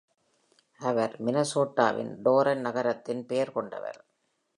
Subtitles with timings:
[0.79, 3.99] அவர் மினசோட்டாவின் டோரன் நகரத்தின் பெயர் கொண்டவர்.